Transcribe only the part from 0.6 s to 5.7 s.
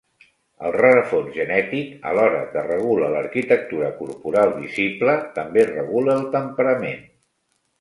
El rerefons genètic, alhora que regula l'arquitectura corporal visible, també